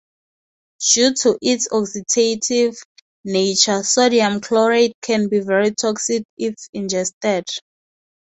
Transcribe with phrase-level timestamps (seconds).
[0.93, 2.75] Due to its oxidative
[3.23, 7.45] nature, sodium chlorate can be very toxic if ingested.